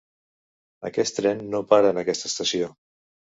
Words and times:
Aquest 0.89 1.15
tren 1.17 1.43
no 1.51 1.61
para 1.75 1.93
en 1.95 2.01
aquesta 2.05 2.29
estació. 2.33 2.73